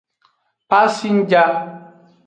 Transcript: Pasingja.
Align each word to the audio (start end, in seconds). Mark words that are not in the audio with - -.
Pasingja. 0.69 1.43